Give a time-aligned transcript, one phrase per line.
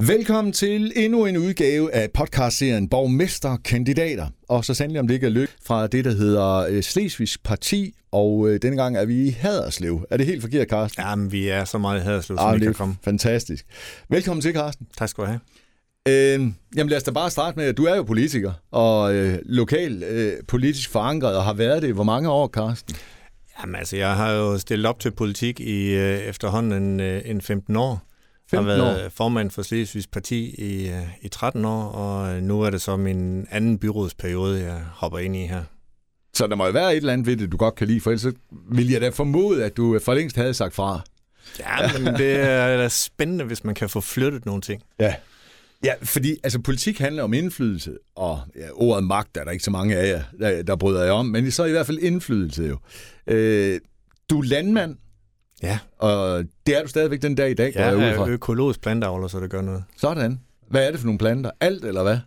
[0.00, 4.26] Velkommen til endnu en udgave af podcastserien Borgmesterkandidater.
[4.48, 7.94] Og så sandelig om det ikke er lykke fra det, der hedder øh, Slesvigs Parti.
[8.12, 10.06] Og øh, denne gang er vi i Haderslev.
[10.10, 11.02] Er det helt forkert, Carsten?
[11.02, 12.96] Jamen, vi er så meget i Haderslev, som Ah, vi kan komme.
[13.04, 13.66] fantastisk.
[14.10, 14.86] Velkommen til, Carsten.
[14.98, 15.40] Tak skal du have.
[16.08, 16.40] Øh,
[16.76, 20.02] jamen lad os da bare starte med, at du er jo politiker og øh, lokal
[20.02, 22.94] øh, politisk forankret og har været det i hvor mange år, Carsten?
[23.60, 27.40] Jamen, altså, jeg har jo stillet op til politik i øh, efterhånden en, øh, en
[27.40, 28.07] 15 år.
[28.50, 29.08] 15 Jeg har været år.
[29.08, 32.96] formand for Slesvigs Parti i, øh, i 13 år, og øh, nu er det så
[32.96, 35.62] min anden byrådsperiode, jeg hopper ind i her.
[36.34, 38.10] Så der må jo være et eller andet ved det, du godt kan lide, for
[38.10, 38.32] ellers så
[38.72, 41.00] vil jeg da formode, at du for længst havde sagt fra.
[41.58, 44.82] Ja, men det er da spændende, hvis man kan få flyttet nogle ting.
[45.00, 45.14] Ja.
[45.84, 49.70] Ja, fordi altså, politik handler om indflydelse, og ja, ordet magt er der ikke så
[49.70, 52.78] mange af jer, der, der bryder jeg om, men så i hvert fald indflydelse jo.
[53.26, 53.80] Øh,
[54.30, 54.96] du er landmand,
[55.62, 58.28] Ja, og det er du stadigvæk den dag i dag, går jeg ud er fra.
[58.28, 59.84] økologisk plantavler, så det gør noget.
[59.96, 60.40] Sådan.
[60.70, 61.50] Hvad er det for nogle planter?
[61.60, 62.18] Alt eller hvad?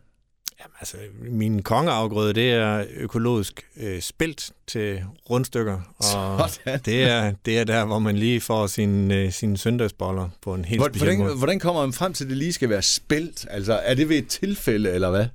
[0.59, 0.97] Jamen, altså,
[1.29, 6.03] min kongeafgrøde, det er økologisk øh, spelt til rundstykker, og
[6.49, 6.79] Sådan.
[6.85, 10.65] det er, det er der, hvor man lige får sin, øh, sine søndagsboller på en
[10.65, 11.35] helt Hvordan, måde.
[11.35, 13.45] hvordan kommer man frem til, at det lige skal være spældt?
[13.49, 15.25] Altså, er det ved et tilfælde, eller hvad?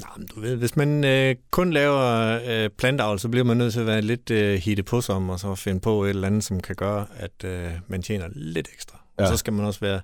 [0.00, 3.72] Nå, men du ved, hvis man øh, kun laver øh, plantavl, så bliver man nødt
[3.72, 6.44] til at være lidt øh, hitte på som, og så finde på et eller andet,
[6.44, 9.04] som kan gøre, at øh, man tjener lidt ekstra.
[9.18, 9.22] Ja.
[9.22, 10.00] Og så skal man også være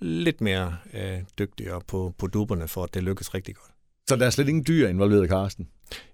[0.00, 3.70] lidt mere øh, dygtigere på, på duberne, for at det lykkes rigtig godt.
[4.08, 5.68] Så der er slet ingen dyr involveret, Karsten?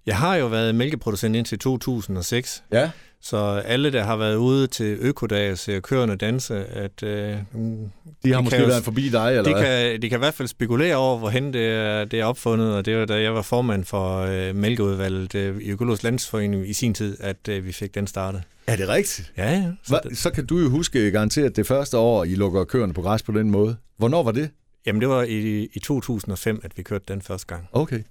[0.07, 2.91] Jeg har jo været mælkeproducent indtil 2006, Ja.
[3.25, 3.37] Så
[3.67, 7.91] alle, der har været ude til Økodag og ser køerne danse, at øh, mm,
[8.25, 10.35] De har Det måske kan været forbi dig, eller de, kan, de kan i hvert
[10.35, 13.43] fald spekulere over, hvorhen det er, det er opfundet, og det var da jeg var
[13.43, 17.95] formand for øh, mælkeudvalget øh, i Økologisk Landsforening i sin tid, at øh, vi fik
[17.95, 18.43] den startet.
[18.67, 19.33] Er det rigtigt?
[19.37, 19.73] Ja, ja.
[19.83, 20.15] Så Hva?
[20.15, 23.33] Så kan du jo huske garanteret det første år, I lukker køerne på græs på
[23.33, 23.77] den måde.
[23.97, 24.51] Hvornår var det?
[24.87, 27.69] jamen, det var i, i 2005, at vi kørte den første gang.
[27.73, 28.03] Okay.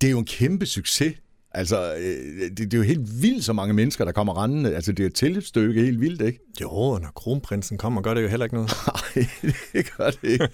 [0.00, 1.14] Det er jo en kæmpe succes.
[1.54, 4.74] Altså, øh, det, det er jo helt vildt, så mange mennesker, der kommer rendende.
[4.74, 6.38] Altså, det er et tilløbsstykke helt vildt, ikke?
[6.60, 8.72] Jo, og når kronprinsen kommer, gør det jo heller ikke noget.
[9.14, 9.26] Nej,
[9.72, 10.48] det gør det ikke.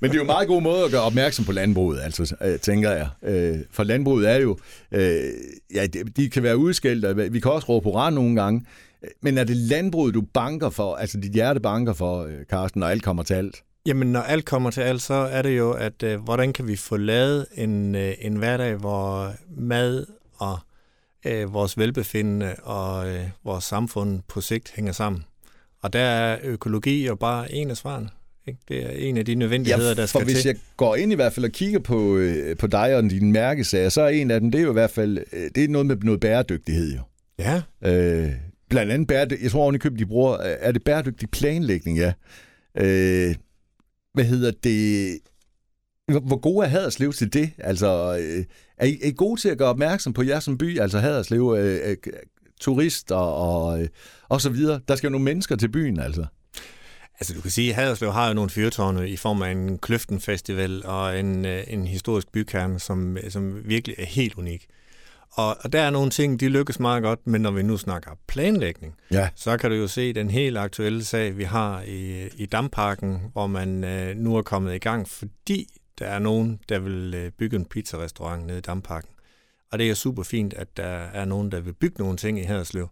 [0.00, 2.58] Men det er jo en meget god måde at gøre opmærksom på landbruget, altså, øh,
[2.58, 3.08] tænker jeg.
[3.22, 4.58] Øh, For landbruget er jo...
[5.74, 5.86] Ja,
[6.16, 8.66] de kan være udskældt, og vi kan også råbe hurra nogle gange.
[9.22, 13.02] Men er det landbruget, du banker for, altså dit hjerte banker for, Carsten, når alt
[13.02, 13.62] kommer til alt?
[13.86, 16.76] Jamen, når alt kommer til alt, så er det jo, at øh, hvordan kan vi
[16.76, 20.06] få lavet en, øh, en hverdag, hvor mad
[20.50, 20.58] og
[21.26, 25.24] øh, vores velbefindende og øh, vores samfund på sigt hænger sammen.
[25.82, 28.08] Og der er økologi jo bare en af svarene.
[28.46, 28.60] Ikke?
[28.68, 30.48] Det er en af de nødvendigheder, der for skal hvis til.
[30.48, 33.88] jeg går ind i hvert fald og kigger på, øh, på dig og dine mærkesager,
[33.88, 35.86] så er en af dem, det er jo i hvert fald, øh, det er noget
[35.86, 37.00] med noget bæredygtighed jo.
[37.38, 38.30] Ja, Øh,
[38.70, 41.98] blandt andet bæredygtig, jeg tror oven i købet, de bruger, øh, er det bæredygtig planlægning,
[41.98, 42.12] ja.
[42.78, 43.34] Øh,
[44.14, 45.18] hvad hedder det?
[46.08, 47.50] Hvor hvor gode er Haderslev til det?
[47.58, 48.44] Altså, øh,
[48.82, 51.56] er, I, er I gode til at gøre opmærksom på jer som by, altså Haderslev,
[51.58, 51.96] øh, øh,
[52.60, 53.88] turister og, øh,
[54.28, 54.80] og så videre?
[54.88, 56.26] Der skal jo nogle mennesker til byen, altså.
[57.20, 60.20] altså du kan sige, at Haderslev har jo nogle fyrtårne i form af en Kløften
[60.20, 64.66] Festival og en, øh, en historisk bykerne, som, som virkelig er helt unik.
[65.34, 68.10] Og, og der er nogle ting, de lykkes meget godt, men når vi nu snakker
[68.28, 69.28] planlægning, Ja.
[69.34, 73.46] så kan du jo se den helt aktuelle sag, vi har i, i Damparken, hvor
[73.46, 75.66] man øh, nu er kommet i gang, fordi
[75.98, 79.10] der er nogen, der vil øh, bygge en pizzarestaurant nede i Damparken.
[79.72, 82.42] Og det er super fint, at der er nogen, der vil bygge nogle ting i
[82.42, 82.88] Haderslev.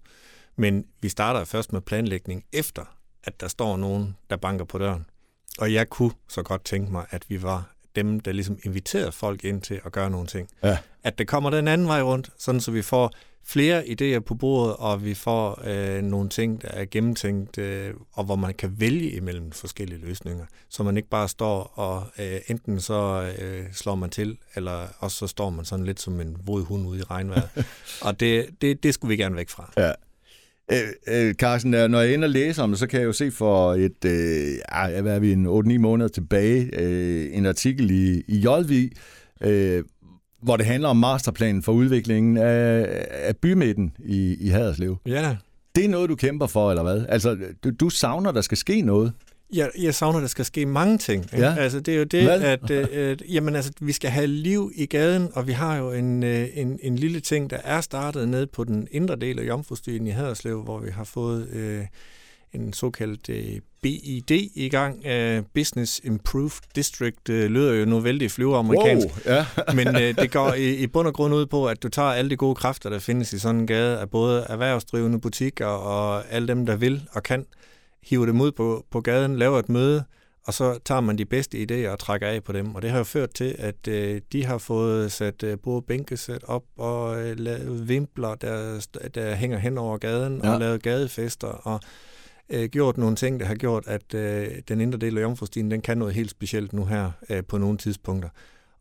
[0.56, 5.06] Men vi starter først med planlægning efter, at der står nogen, der banker på døren.
[5.58, 9.44] Og jeg kunne så godt tænke mig, at vi var dem, der ligesom inviterede folk
[9.44, 10.48] ind til at gøre nogle ting.
[10.62, 10.78] Ja.
[11.02, 13.12] At det kommer den anden vej rundt, sådan så vi får
[13.44, 18.24] flere idéer på bordet, og vi får øh, nogle ting, der er gennemtænkt, øh, og
[18.24, 20.44] hvor man kan vælge imellem forskellige løsninger.
[20.68, 25.16] Så man ikke bare står og øh, enten så øh, slår man til, eller også
[25.16, 27.48] så står man sådan lidt som en våd hund ude i regnvejret.
[28.06, 29.72] og det, det, det skulle vi gerne væk fra.
[29.76, 29.92] Ja.
[30.72, 33.30] Øh, øh, Carsten, når jeg ender og læser om det, så kan jeg jo se
[33.30, 38.36] for et, øh, hvad er vi, en 8-9 måneder tilbage, øh, en artikel i, i
[38.38, 38.90] JV,
[39.40, 39.84] øh,
[40.42, 44.96] hvor det handler om masterplanen for udviklingen af, af bymidten i, i Haderslev.
[45.06, 45.36] Ja,
[45.74, 47.04] Det er noget, du kæmper for, eller hvad?
[47.08, 49.12] Altså, du, du savner, der skal ske noget.
[49.52, 51.24] Jeg, jeg savner, der skal ske mange ting.
[51.24, 51.46] Ikke?
[51.46, 51.54] Ja.
[51.58, 52.40] Altså, det er jo det, Hvad?
[52.42, 55.92] at, øh, at jamen, altså, vi skal have liv i gaden, og vi har jo
[55.92, 59.46] en, øh, en, en lille ting, der er startet ned på den indre del af
[59.46, 61.84] Jomfrustien i Haderslev, hvor vi har fået øh,
[62.52, 65.06] en såkaldt øh, BID i gang.
[65.06, 69.06] Øh, Business Improved District øh, lyder jo nu vældig flyveamerikansk.
[69.26, 69.46] Wow, ja.
[69.84, 72.30] Men øh, det går i, i bund og grund ud på, at du tager alle
[72.30, 76.48] de gode kræfter, der findes i sådan en gade, af både erhvervsdrivende butikker og alle
[76.48, 77.46] dem, der vil og kan,
[78.02, 80.04] hiver dem ud på, på gaden, laver et møde,
[80.46, 82.74] og så tager man de bedste idéer og trækker af på dem.
[82.74, 86.44] Og det har jo ført til, at øh, de har fået sat øh, både bænkesæt
[86.44, 90.52] op og øh, lavet vimpler, der, der hænger hen over gaden, Ja.
[90.52, 91.80] og lavet gadefester, og
[92.50, 95.80] øh, gjort nogle ting, der har gjort, at øh, den indre del af Jomfrustien, den
[95.80, 98.28] kan noget helt specielt nu her øh, på nogle tidspunkter.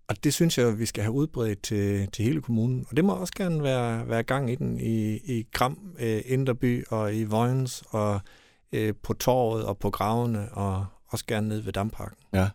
[0.07, 2.85] Og det synes jeg, vi skal have udbredt til, til hele kommunen.
[2.89, 6.85] Og det må også gerne være, være gang i den i, i Gram, øh, Inderby
[6.89, 8.19] og i Vojens og
[8.73, 12.17] øh, på torvet og på gravene og også gerne ned ved Damparken.
[12.33, 12.49] Ja.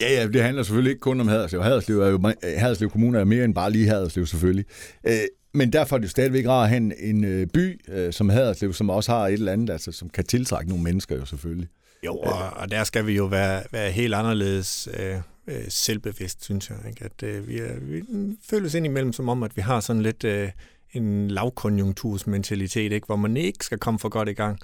[0.00, 1.62] Ja, ja, det handler selvfølgelig ikke kun om Haderslev.
[1.62, 4.64] Haderslev, er jo, Haderslev Kommune er mere end bare lige Haderslev, selvfølgelig.
[5.06, 5.12] Øh,
[5.54, 8.28] men derfor er det jo stadigvæk rart at have en, en øh, by øh, som
[8.28, 11.68] Haderslev, som også har et eller andet, altså, som kan tiltrække nogle mennesker jo selvfølgelig.
[12.04, 15.16] Jo, og, og der skal vi jo være, være helt anderledes øh,
[15.46, 16.78] øh, selvbevidst, synes jeg.
[16.88, 17.04] Ikke?
[17.04, 18.02] At øh, vi, er, vi
[18.50, 20.50] føles indimellem som om, at vi har sådan lidt øh,
[20.92, 23.06] en lavkonjunktursmentalitet, ikke?
[23.06, 24.58] hvor man ikke skal komme for godt i gang.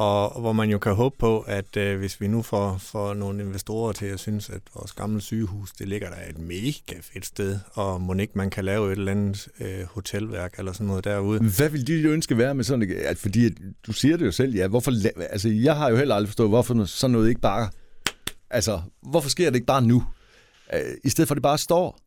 [0.00, 3.42] Og, hvor man jo kan håbe på, at øh, hvis vi nu får, får nogle
[3.42, 7.58] investorer til at synes, at vores gamle sygehus, det ligger der et mega fedt sted,
[7.72, 11.40] og må ikke man kan lave et eller andet øh, hotelværk eller sådan noget derude.
[11.40, 13.50] Hvad vil de ønske være med sådan at, fordi
[13.86, 14.92] du siger det jo selv, ja, hvorfor,
[15.30, 17.70] altså jeg har jo heller aldrig forstået, hvorfor sådan noget ikke bare,
[18.50, 20.04] altså hvorfor sker det ikke bare nu,
[20.74, 21.98] øh, i stedet for at det bare står?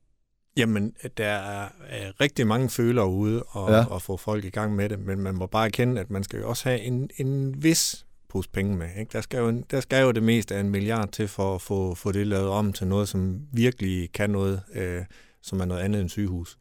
[0.58, 3.86] Jamen, der er, er rigtig mange følere ude og, Ja.
[3.86, 6.40] og få folk i gang med det, men man må bare erkende, at man skal
[6.40, 8.88] jo også have en, en vis pose penge med.
[9.00, 9.10] Ikke?
[9.14, 11.62] Der, skal jo, en- der skal jo det meste af en milliard til for at
[11.62, 15.02] få, få det lavet om til noget, som virkelig kan noget, øh,
[15.42, 16.58] som er noget andet end sygehus.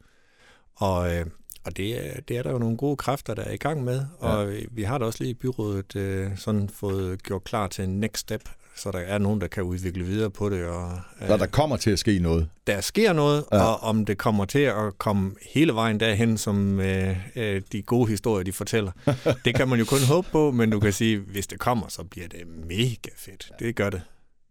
[0.75, 1.25] Og, øh,
[1.65, 4.01] og det, er, det er der jo nogle gode kræfter, der er i gang med,
[4.19, 4.59] og ja.
[4.71, 8.17] vi har da også lige i byrådet øh, sådan fået gjort klar til en next
[8.19, 8.41] step,
[8.75, 10.65] så der er nogen, der kan udvikle videre på det.
[10.65, 12.49] Og, øh, Så der kommer til at ske noget.
[12.67, 13.63] der sker noget, Ja.
[13.63, 18.09] og om det kommer til at komme hele vejen derhen, som øh, øh, de gode
[18.09, 18.91] historier, de fortæller,
[19.45, 22.03] det kan man jo kun håbe på, men du kan sige, hvis det kommer, så
[22.03, 23.51] bliver det mega fedt.
[23.59, 24.01] Det gør det.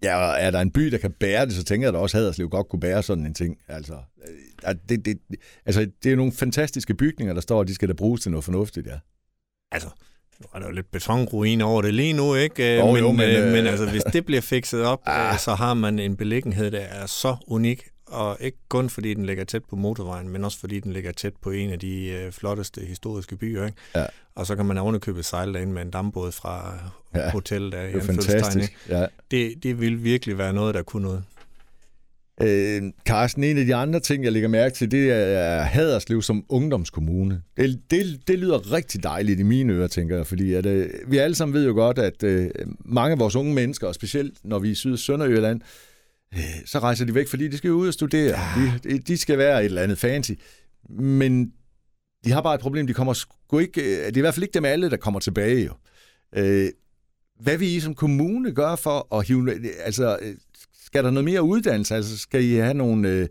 [0.02, 2.16] Ja, og er der en by, der kan bære det, så tænker jeg da også,
[2.16, 3.56] at Haderslev godt kunne bære sådan en ting.
[3.68, 3.94] Altså,
[4.88, 5.18] det, det,
[5.66, 8.44] altså, det er nogle fantastiske bygninger, der står, og de skal da bruges til noget
[8.44, 8.98] fornuftigt, ja.
[9.72, 9.88] Altså,
[10.40, 12.76] nu er der jo lidt betonruin over det lige nu, ikke?
[12.76, 15.32] Jo, men, jo, men, øh, øh, men altså, hvis det bliver fikset op, Ah.
[15.34, 19.26] øh, så har man en beliggenhed, der er så unik, og ikke kun fordi den
[19.26, 22.32] ligger tæt på motorvejen, men også fordi den ligger tæt på en af de øh,
[22.32, 23.78] flotteste historiske byer, ikke?
[23.94, 24.06] Ja.
[24.34, 26.78] Og så kan man ovenikøbet sejle derind med en dambåd fra
[27.14, 28.88] Ja, hotellet der i er fantastisk.
[28.88, 29.06] Ja.
[29.30, 31.24] Det, det vil virkelig være noget, der kunne noget.
[32.40, 36.44] Øh, Carsten, en af de andre ting, jeg lægger mærke til, det er Haderslev som
[36.48, 37.42] ungdomskommune.
[37.56, 41.18] Det, det, det lyder rigtig dejligt i mine ører, tænker jeg, fordi at, øh, vi
[41.18, 42.50] alle sammen ved jo godt, at øh,
[42.84, 45.60] mange af vores unge mennesker, og specielt når vi er i Syd- og Sønderjylland,
[46.34, 48.38] øh, så rejser de væk, fordi de skal ud og studere.
[48.84, 50.32] De, de skal være et eller andet fancy.
[50.90, 51.52] Men
[52.24, 54.44] de har bare et problem, de kommer sgu ikke, øh, det er i hvert fald
[54.44, 55.72] ikke dem alle, der kommer tilbage jo.
[56.36, 56.68] Øh,
[57.40, 59.50] hvad vil I som kommune gøre for at hive,
[59.84, 60.34] altså øh,
[60.92, 61.94] skal der noget mere uddannelse?
[61.94, 63.26] Altså skal I have nogle, øh,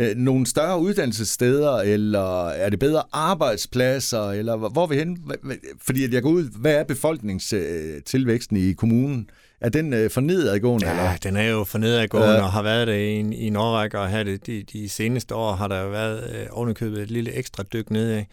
[0.00, 6.04] øh, nogle større uddannelsessteder, eller er det bedre arbejdspladser, eller hvor er vi hva- Fordi
[6.04, 9.30] at jeg går ud, hvad er befolkningstilvæksten i kommunen?
[9.60, 10.86] Er den øh, for nedadgående?
[10.86, 11.16] Ja, eller?
[11.22, 12.42] den er jo for nedadgående Ja.
[12.42, 15.52] og har været det i i en årrække, og her det, de, de seneste år
[15.52, 18.24] har der jo været øh, ovenikøbet et lille ekstra dyk nedad.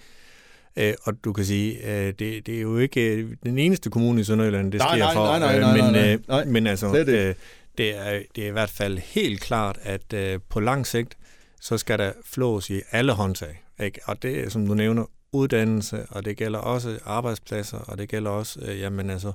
[0.79, 4.21] Øh, og du kan sige, øh, det, det er jo ikke øh, den eneste kommune
[4.21, 5.25] i Sønderjylland, det Nej, sker nej, for.
[5.25, 6.45] nej, nej, øh, nej, men, nej, øh, nej.
[6.45, 7.33] men altså, øh,
[7.77, 11.17] det, er, det er i hvert fald helt klart, at øh, på lang sigt,
[11.61, 13.63] så skal der flås i alle håndtag.
[13.79, 13.99] Ikke?
[14.05, 18.31] Og det er, som du nævner, uddannelse, og det gælder også arbejdspladser, og det gælder
[18.31, 19.33] også, øh, jamen altså,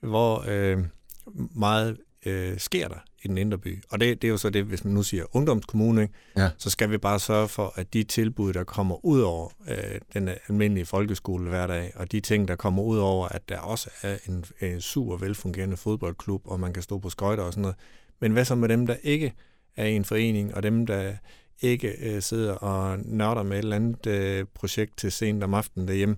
[0.00, 0.78] hvor øh,
[1.56, 3.82] meget øh, sker der i den indre by.
[3.90, 6.14] Og det, det er jo så det, hvis man nu siger ungdomskommune, ikke?
[6.36, 6.50] Ja.
[6.58, 10.30] så skal vi bare sørge for, at de tilbud, der kommer ud over øh, den
[10.48, 14.44] almindelige folkeskole hverdag, og de ting, der kommer ud over, at der også er en,
[14.60, 17.76] en super velfungerende fodboldklub, og man kan stå på skøjter og sådan noget.
[18.20, 19.34] Men hvad så med dem, der ikke
[19.76, 21.12] er i en forening, og dem, der
[21.60, 25.88] ikke øh, sidder og nørder med et eller andet øh, projekt til sent om aftenen
[25.88, 26.16] derhjemme,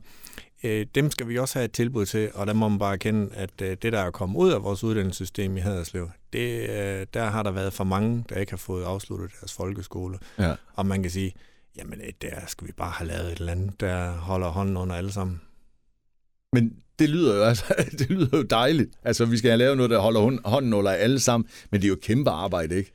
[0.65, 3.31] øh, dem skal vi også have et tilbud til, og der må man bare erkende,
[3.35, 7.25] at øh, det, der er kommet ud af vores uddannelsessystem i Haderslev, det, øh, der
[7.25, 10.19] har der været for mange, der ikke har fået afsluttet deres folkeskole.
[10.39, 10.55] Ja.
[10.75, 11.35] Og man kan sige,
[11.77, 14.97] jamen øh, der skal vi bare have lavet et eller andet, der holder hånden under
[14.97, 15.41] alle sammen.
[16.53, 17.65] Men det lyder jo altså,
[17.99, 18.91] det lyder jo dejligt.
[19.05, 21.89] Altså, vi skal have lavet noget, der holder hånden under alle sammen, men det er
[21.89, 22.93] jo kæmpe arbejde, ikke?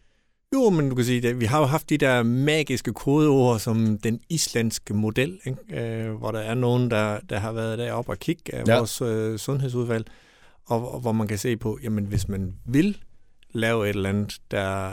[0.56, 3.98] Jo, men du kan sige, at vi har jo haft de der magiske kodeord som
[3.98, 6.06] den islandske model, ikke?
[6.06, 8.78] Øh, hvor der er nogen, der, der har været deroppe og kigge af ja.
[8.78, 10.06] vores øh, sundhedsudvalg,
[10.66, 12.98] og, og hvor man kan se på, jamen hvis man vil
[13.54, 14.88] lave et eller andet, der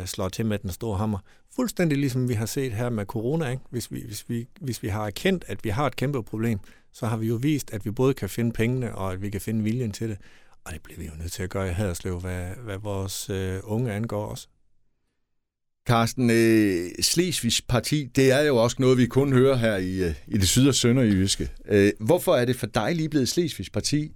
[0.00, 1.18] øh, slår til med den store hammer,
[1.56, 3.62] fuldstændig ligesom vi har set her med corona, ikke?
[3.70, 6.58] Hvis, vi, hvis, vi, hvis vi har erkendt, at vi har et kæmpe problem,
[6.92, 9.40] så har vi jo vist, at vi både kan finde pengene, og at vi kan
[9.40, 10.18] finde viljen til det.
[10.64, 13.60] Og det bliver vi jo nødt til at gøre i Haderslev, hvad, hvad vores øh,
[13.64, 14.48] unge angår også.
[15.86, 20.14] Carsten, øh, Slesvigs parti, det er jo også noget, vi kun hører her i, øh,
[20.28, 21.48] i det syd- og sønderjyske.
[21.68, 24.12] Øh, hvorfor er det for dig lige blevet Slesvigs parti?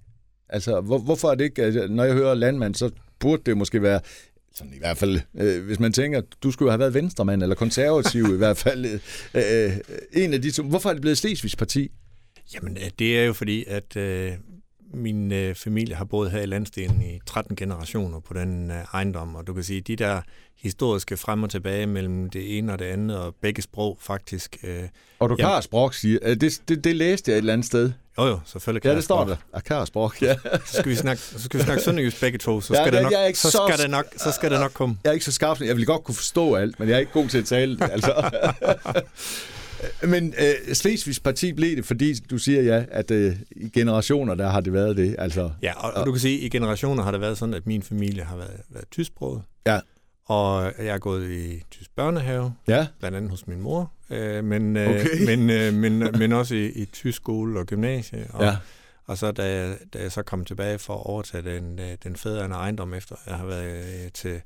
[0.48, 3.82] Altså, hvor, hvorfor er det ikke, altså, når jeg hører landmand, så burde det måske
[3.82, 4.00] være,
[4.54, 8.34] sådan i hvert fald, øh, hvis man tænker, du skulle have været venstremand eller konservativ
[8.34, 9.00] i hvert fald, øh,
[9.34, 10.62] øh, øh en af de to.
[10.62, 11.90] Hvorfor er det blevet Slesvigs parti?
[12.54, 14.32] Jamen, øh, det er jo fordi, at øh,
[14.94, 19.34] min øh, familie har boet her i landstenen i 13 generationer på den øh, ejendom,
[19.34, 20.20] og du kan sige, de der
[20.56, 24.56] historiske frem og tilbage mellem det ene og det andet, og begge sprog faktisk.
[24.62, 24.82] Øh,
[25.18, 27.92] og du kan sprog, siger øh, det, det, det læste jeg et eller andet sted.
[28.18, 29.36] Jo jo, selvfølgelig kan Ja, det står der.
[29.52, 30.34] Akar sprog, ja.
[30.66, 33.02] så skal vi snakke, så skal vi snakke sønderjysk begge to, så skal, ja, det,
[33.02, 34.98] nok, så, så skal det nok, så skal det nok komme.
[35.04, 37.12] Jeg er ikke så skarp, jeg vil godt kunne forstå alt, men jeg er ikke
[37.12, 38.12] god til at tale altså.
[40.02, 44.48] Men øh, Slesvigs parti blev det, fordi du siger ja, at øh, i generationer, der
[44.48, 45.16] har det været det.
[45.18, 47.66] Altså, ja, og, og du kan sige, at i generationer har det været sådan, at
[47.66, 49.42] min familie har været, været tysksproget.
[49.66, 49.80] Ja.
[50.26, 52.86] Og jeg er gået i tysk børnehave, ja.
[52.98, 55.26] blandt andet hos min mor, øh, men, øh, okay.
[55.36, 58.26] men, øh, men, men også i, i tysk skole og gymnasie.
[58.32, 58.56] Og, ja.
[59.06, 62.16] og så da jeg, da jeg så kom tilbage for at overtage den, øh, den
[62.16, 64.40] fædrende ejendom efter, jeg har været øh, til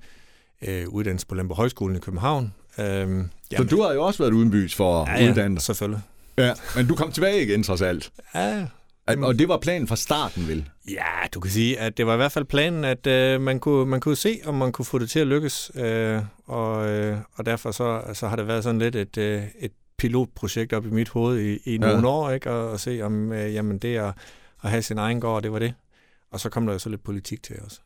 [0.63, 4.75] øh, uddannelse på Lemper Højskolen i København, Øhm, så du har jo også været udenbys
[4.75, 5.62] for at ja, uddanne dig.
[5.62, 6.03] selvfølgelig.
[6.39, 8.12] Ja, men du kom tilbage igen trods alt.
[8.35, 8.67] Ja.
[9.07, 10.69] Og det var planen fra starten, vel?
[10.89, 13.87] Ja, du kan sige, at det var i hvert fald planen, at øh, man, kunne,
[13.87, 15.71] man kunne se, om man kunne få det til at lykkes.
[15.75, 19.73] Øh, og, øh, og derfor så, så har det været sådan lidt et, øh, et
[19.99, 22.07] pilotprojekt op i mit hoved i, i nogle ja.
[22.07, 22.50] år, ikke?
[22.50, 24.12] Og, og se, om øh, jamen, det at,
[24.62, 25.75] at have sin egen gård, det var det.
[26.31, 27.81] Og så kom der jo så lidt politik til os.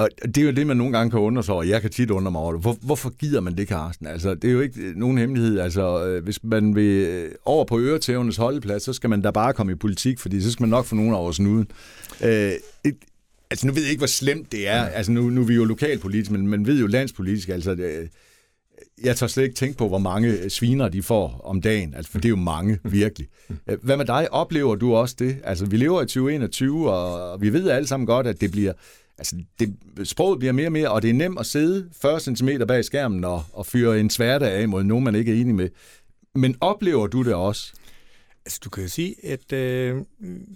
[0.00, 1.62] Og det er jo det, man nogle gange kan undre sig over.
[1.62, 2.60] Jeg kan tit undre mig over det.
[2.60, 4.06] Hvor, hvorfor gider man det, Carsten?
[4.06, 5.58] Altså, det er jo ikke nogen hemmelighed.
[5.58, 9.52] Altså, øh, hvis man vil øh, over på øretævnes holdeplads, så skal man da bare
[9.52, 11.70] komme i politik, fordi så skal man nok få nogen over snuden.
[12.24, 12.52] Øh,
[12.84, 12.96] et,
[13.50, 14.82] altså, nu ved jeg ikke, hvor slemt det er.
[14.82, 17.48] Altså, nu, nu er vi jo lokalpolitisk, men man ved jo landspolitisk.
[17.48, 18.08] Altså, det,
[19.02, 21.94] jeg tager slet ikke tænke på, hvor mange sviner de får om dagen.
[21.94, 23.28] Altså, for det er jo mange, virkelig.
[23.82, 24.32] Hvad med dig?
[24.32, 25.36] Oplever du også det?
[25.44, 28.72] Altså, vi lever i 2021, og vi ved alle sammen godt, at det bliver
[29.20, 32.48] altså det, sproget bliver mere og mere, og det er nemt at sidde 40 cm
[32.68, 35.68] bag skærmen og, og fyre en sværte af mod nogen, man ikke er enig med.
[36.34, 37.72] Men oplever du det også?
[38.50, 39.96] Altså, du kan jo sige, at øh,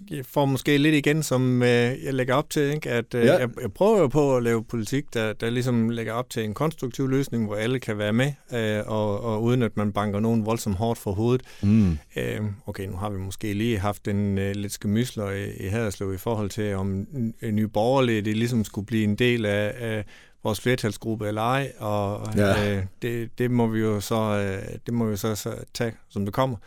[0.09, 2.89] jeg får måske lidt igen, som øh, jeg lægger op til, ikke?
[2.89, 3.37] at øh, ja.
[3.37, 6.53] jeg, jeg prøver jo på at lave politik, der, der ligesom lægger op til en
[6.53, 10.45] konstruktiv løsning, hvor alle kan være med, øh, og, og uden at man banker nogen
[10.45, 11.43] voldsomt hårdt for hovedet.
[11.63, 11.97] Mm.
[12.15, 16.13] Øh, okay, nu har vi måske lige haft en øh, lidt skemysler i, i Haderslev
[16.13, 17.07] i forhold til, om
[17.41, 20.05] en ny borgerlige, det ligesom skulle blive en del af, af
[20.43, 22.77] vores flertalsgruppe eller ej, og ja.
[22.77, 26.25] øh, det, det må vi jo så, øh, det må vi så, så tage, som
[26.25, 26.57] det kommer.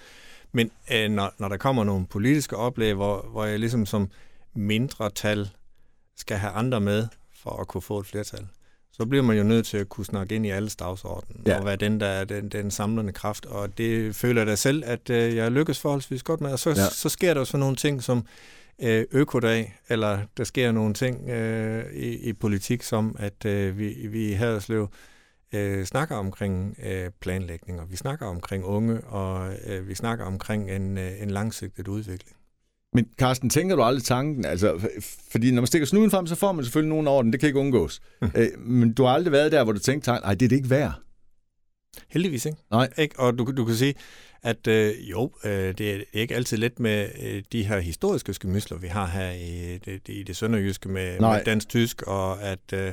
[0.53, 4.11] Men øh, når, når der kommer nogle politiske oplæg, hvor, hvor jeg ligesom som
[4.55, 5.51] mindretal
[6.17, 7.09] skal have andre med
[7.43, 8.47] for at kunne få et flertal,
[8.93, 11.59] så bliver man jo nødt til at kunne snakke ind i alles dagsorden, ja.
[11.59, 13.47] og være den, der er den, den samlende kraft.
[13.47, 16.53] Og det føler jeg da selv, at øh, jeg lykkes forholdsvis godt med.
[16.53, 16.89] Og så, ja.
[16.91, 18.27] så sker der jo sådan nogle ting som
[18.83, 23.89] øh, økodag, eller der sker nogle ting øh, i, i politik, som at øh, vi,
[23.89, 24.89] vi i Haderslev øh,
[25.85, 30.99] snakker omkring øh, planlægning, og vi snakker omkring unge, og øh, vi snakker omkring en,
[30.99, 32.37] øh, en langsigtet udvikling.
[32.93, 34.45] Men Carsten, tænker du aldrig tanken?
[34.45, 34.89] Altså,
[35.31, 37.33] fordi når man stikker snuden frem, så får man selvfølgelig nogen over den.
[37.33, 38.01] Det kan ikke undgås.
[38.23, 40.71] øh, men du har aldrig været der, hvor du tænkte, nej, det er det ikke
[40.71, 40.93] værd.
[42.09, 42.59] Heldigvis ikke.
[42.71, 42.89] Nej.
[42.99, 43.19] Ikke?
[43.19, 43.95] Og du, du kan sige,
[44.43, 48.79] at øh, jo, øh, det er ikke altid let med øh, de her historiske skemysler,
[48.79, 52.93] vi har her i det, i det sønderjyske med, med dansk-tysk, og at øh,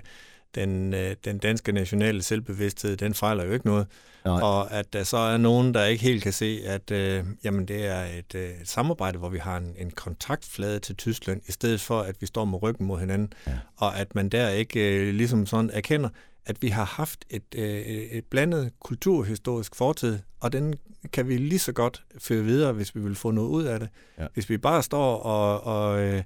[0.55, 3.87] den, øh, den danske nationale selvbevidsthed, den fejler jo ikke noget.
[4.25, 4.41] Nej.
[4.41, 7.85] Og at der så er nogen, der ikke helt kan se, at øh, jamen, det
[7.85, 11.81] er et, øh, et samarbejde, hvor vi har en, en kontaktflade til Tyskland, i stedet
[11.81, 13.33] for, at vi står med ryggen mod hinanden.
[13.47, 13.51] Ja.
[13.77, 16.09] Og at man der ikke øh, ligesom sådan erkender,
[16.45, 20.75] at vi har haft et, øh, et blandet kulturhistorisk fortid, og den
[21.13, 23.89] kan vi lige så godt føre videre, hvis vi vil få noget ud af det.
[24.19, 24.27] Ja.
[24.33, 26.23] Hvis vi bare står og, og øh,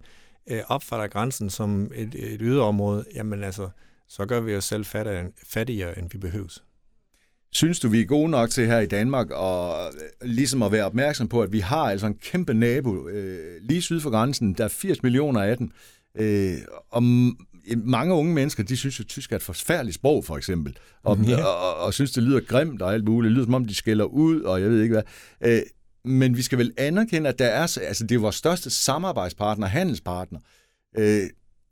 [0.50, 3.70] øh opfatter grænsen som et, et yderområde, jamen altså,
[4.10, 4.86] så gør vi os selv
[5.44, 6.64] fattigere, end vi behøves.
[7.52, 9.76] Synes du, vi er gode nok til her i Danmark og
[10.22, 14.00] ligesom at være opmærksom på, at vi har altså en kæmpe nabo øh, lige syd
[14.00, 14.54] for grænsen.
[14.54, 15.72] Der er 80 millioner af dem.
[16.16, 16.58] Øh,
[16.90, 17.04] og
[17.78, 20.78] mange unge mennesker, de synes at tysk er et forfærdeligt sprog, for eksempel.
[21.04, 21.46] Og, ja.
[21.46, 23.30] og, og, og synes, det lyder grimt og alt muligt.
[23.30, 25.04] Det lyder, som om de skælder ud, og jeg ved ikke hvad.
[25.52, 25.62] Øh,
[26.04, 30.40] men vi skal vel anerkende, at der er, altså, det er vores største samarbejdspartner, handelspartner.
[30.98, 31.24] Øh,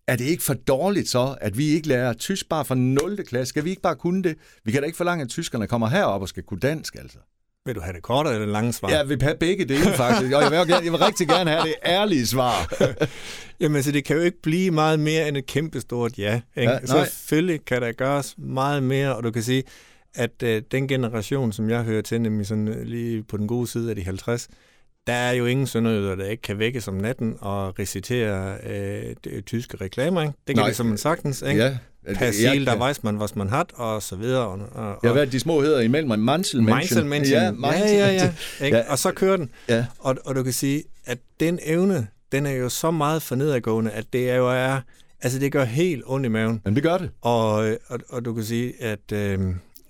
[0.08, 3.26] er det ikke for dårligt så, at vi ikke lærer tysk bare fra 0.
[3.28, 3.50] klasse?
[3.50, 4.36] Skal vi ikke bare kunne det?
[4.64, 7.18] Vi kan da ikke forlange, at tyskerne kommer herop og skal kunne dansk, altså.
[7.66, 8.90] Vil du have det korte eller det lange svar?
[8.90, 10.34] Ja, vi vil have begge dele, faktisk.
[10.34, 12.74] Og jeg vil, jeg vil rigtig gerne have det ærlige svar.
[13.62, 16.42] Jamen, så det kan jo ikke blive meget mere end et kæmpestort ja.
[16.58, 16.72] Ikke?
[16.72, 17.06] ja nej.
[17.06, 19.64] Selvfølgelig kan der gøres meget mere, og du kan sige,
[20.16, 23.68] at øh, den generation, som jeg hører til, nemlig sådan øh, lige på den gode
[23.68, 24.48] side af de 50,
[25.08, 29.42] der er jo ingen sønderjyder, der ikke kan vække som natten og recitere øh, de,
[29.42, 30.22] tyske reklamer.
[30.22, 30.34] Ikke?
[30.48, 30.70] Det kan Nej.
[30.70, 31.42] de som en sagtens.
[31.42, 31.64] Ikke?
[31.64, 31.78] Ja.
[32.16, 34.48] Persil, der weiß man, was man hat, og så videre.
[34.48, 36.20] Og, og, ja, hvad de små hedder imellem?
[36.20, 36.66] Manselmenschen.
[36.66, 37.64] Manselmenschen.
[37.64, 38.34] Ja, ja, ja, ja,
[38.66, 38.78] ikke?
[38.78, 38.92] ja.
[38.92, 39.50] Og så kører den.
[39.70, 39.86] Ja.
[40.00, 43.92] Og, og du kan sige, at den evne, den er jo så meget for nedadgående,
[43.92, 44.80] at det er jo er,
[45.22, 46.62] altså det gør helt ondt i maven.
[46.66, 47.10] Men det gør det.
[47.22, 47.54] Og,
[47.88, 49.40] og, og du kan sige, at, øh,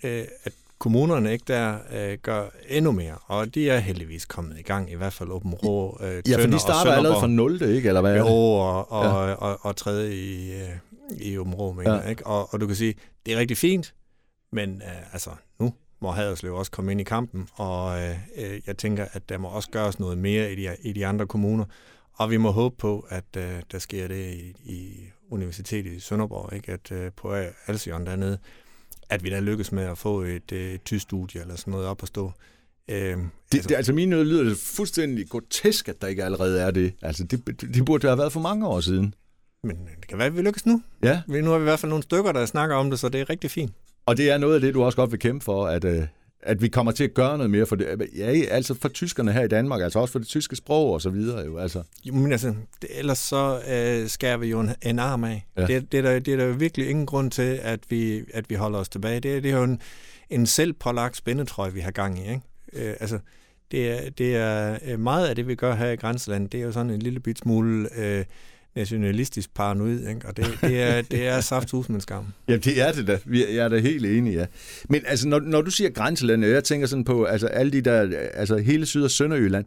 [0.04, 4.62] øh at kommunerne ikke der øh, gør endnu mere, og de er heldigvis kommet i
[4.62, 7.88] gang, i hvert fald Åben Rå, øh, Ja, for de starter allerede fra 0, ikke?
[7.88, 9.12] Eller hvad jo, og, og, ja.
[9.12, 10.70] og, og, og tredje i, øh,
[11.22, 12.10] i Åben Rå, mener, ja.
[12.10, 12.28] ikke?
[12.28, 13.94] Og, og du kan sige, det er rigtig fint,
[14.52, 15.30] men øh, altså,
[15.60, 19.38] nu må Haderslev også komme ind i kampen, og øh, øh, jeg tænker, at der
[19.38, 21.66] må også gøres noget mere i de, i de andre kommuner,
[22.14, 26.54] og vi må håbe på, at øh, der sker det i, i Universitetet i Sønderborg,
[26.54, 26.72] ikke?
[26.72, 27.34] at øh, på
[27.68, 28.38] Alsion dernede,
[29.10, 32.04] at vi da lykkes med at få et øh, tysk studie eller sådan noget op
[32.04, 32.32] at stå.
[32.90, 36.62] Øh, det, altså, det, altså mine nød lyder det fuldstændig grotesk, at der ikke allerede
[36.62, 36.94] er det.
[37.02, 39.14] Altså det, det burde have været for mange år siden.
[39.64, 40.82] Men det kan være, at vi lykkes nu.
[41.04, 41.22] Ja.
[41.28, 43.30] Nu har vi i hvert fald nogle stykker, der snakker om det, så det er
[43.30, 43.72] rigtig fint.
[44.06, 46.04] Og det er noget af det, du også godt vil kæmpe for, at, øh,
[46.48, 48.10] at vi kommer til at gøre noget mere for det.
[48.18, 51.10] Ja, altså for tyskerne her i Danmark, altså også for det tyske sprog og så
[51.10, 51.46] videre.
[51.46, 51.84] Jo, altså.
[52.06, 55.48] Jo, men altså, det, ellers så øh, skærer vi jo en, en arm af.
[55.58, 55.66] Ja.
[55.66, 58.56] Det, det, er der, det er der virkelig ingen grund til, at vi, at vi
[58.56, 59.20] holder os tilbage.
[59.20, 59.82] Det, det er jo en,
[60.30, 62.30] en selvpålagt spændetrøje, vi har gang i.
[62.30, 62.42] Ikke?
[62.74, 63.20] Øh, altså,
[63.72, 66.66] det er, det er øh, meget af det, vi gør her i Grænseland, det er
[66.66, 67.90] jo sådan en lille bit smule...
[67.98, 68.26] Øh,
[68.78, 70.28] nationalistisk paranoid, ikke?
[70.28, 72.26] og det, det er, det er safthus med skam.
[72.48, 73.20] Ja, det er det da.
[73.32, 74.46] Jeg er da helt enig, ja.
[74.90, 78.18] Men altså, når, når du siger grænselandet, jeg tænker sådan på, altså alle de der,
[78.34, 79.66] altså hele Syd- og Sønderjylland,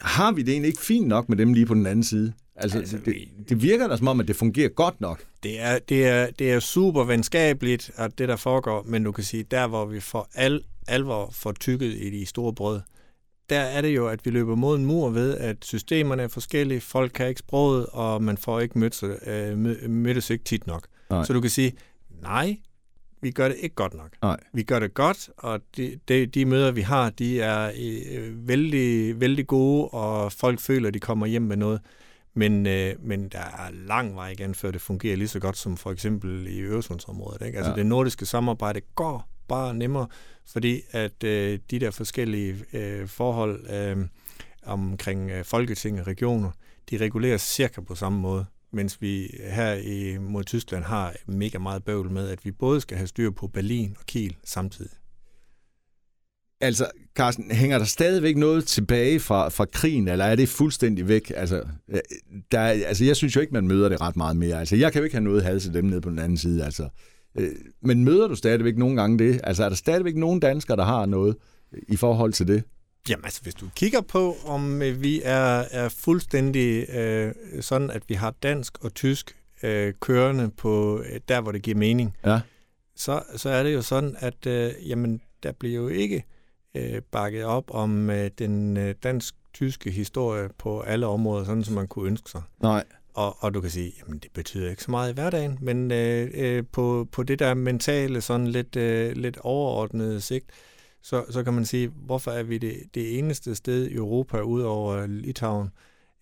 [0.00, 2.32] har vi det egentlig ikke fint nok med dem lige på den anden side?
[2.56, 3.14] Altså, altså det,
[3.48, 5.22] det virker da som om, at det fungerer godt nok.
[5.42, 9.24] Det er, det er, det er super venskabeligt, at det der foregår, men du kan
[9.24, 12.80] sige, der hvor vi for al alvor får tykket i de store brød,
[13.50, 16.80] der er det jo, at vi løber mod en mur ved, at systemerne er forskellige,
[16.80, 19.58] folk kan ikke sproget, og man får ikke mødt, øh,
[19.90, 20.86] mødtes ikke tit nok.
[21.10, 21.24] Nej.
[21.24, 21.72] Så du kan sige,
[22.22, 22.56] nej,
[23.22, 24.10] vi gør det ikke godt nok.
[24.22, 24.36] Nej.
[24.52, 27.72] Vi gør det godt, og de, de, de møder, vi har, de er
[28.10, 31.80] øh, vældig, vældig gode, og folk føler, at de kommer hjem med noget.
[32.34, 35.76] Men, øh, men der er lang vej igen, før det fungerer lige så godt som
[35.76, 37.46] for eksempel i Øresundsområdet.
[37.46, 37.58] Ikke?
[37.58, 37.76] Altså ja.
[37.76, 40.06] det nordiske samarbejde går bare nemmere,
[40.52, 43.96] fordi at øh, de der forskellige øh, forhold øh,
[44.62, 46.50] omkring øh, folketing og regioner,
[46.90, 51.84] de reguleres cirka på samme måde, mens vi her i mod Tyskland har mega meget
[51.84, 54.90] bøvl med, at vi både skal have styr på Berlin og Kiel samtidig.
[56.62, 61.32] Altså, Carsten, hænger der stadigvæk noget tilbage fra, fra krigen, eller er det fuldstændig væk?
[61.36, 62.00] Altså, øh,
[62.52, 64.58] der, altså, jeg synes jo ikke, man møder det ret meget mere.
[64.58, 66.64] Altså, jeg kan jo ikke have noget had til dem nede på den anden side.
[66.64, 66.88] Altså,
[67.82, 69.40] men møder du stadigvæk nogle gange det?
[69.44, 71.36] Altså er der stadigvæk nogle danskere, der har noget
[71.88, 72.64] i forhold til det?
[73.08, 78.02] Jamen altså, hvis du kigger på, om øh, vi er, er fuldstændig øh, sådan, at
[78.08, 82.40] vi har dansk og tysk øh, kørende på øh, der, hvor det giver mening, ja.
[82.96, 86.24] så, så er det jo sådan, at øh, jamen, der bliver jo ikke
[86.74, 91.88] øh, bakket op om øh, den øh, dansk-tyske historie på alle områder, sådan som man
[91.88, 92.42] kunne ønske sig.
[92.62, 92.84] Nej.
[93.14, 96.30] Og, og du kan sige, jamen det betyder ikke så meget i hverdagen, men øh,
[96.34, 100.50] øh, på, på det der mentale, sådan lidt, øh, lidt overordnede sigt,
[101.02, 104.62] så, så kan man sige, hvorfor er vi det, det eneste sted i Europa, ud
[104.62, 105.68] over Litauen,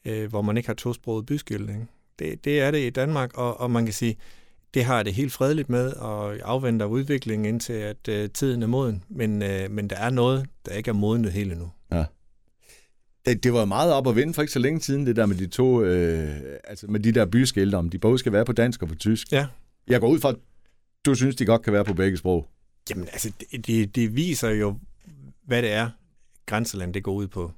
[0.05, 1.70] øh, hvor man ikke har tosproget byskilt.
[2.18, 4.16] Det, det er det i Danmark, og, og man kan sige,
[4.74, 9.05] det har det helt fredeligt med, og afventer udviklingen indtil, at øh, tiden er moden.
[9.09, 11.70] Men, øh, men der er noget, der ikke er modnet helt endnu.
[11.92, 12.05] Ja
[13.35, 15.47] det, var meget op at vinde for ikke så længe siden, det der med de
[15.47, 18.88] to, øh, altså med de der byskilte, om de både skal være på dansk og
[18.88, 19.33] på tysk.
[19.33, 19.47] Ja.
[19.87, 20.37] Jeg går ud fra, at
[21.07, 22.49] du synes, de godt kan være på begge sprog.
[22.91, 24.79] Jamen altså, det, det, det viser jo,
[25.47, 25.91] hvad det er,
[26.47, 27.53] grænseland det går ud på.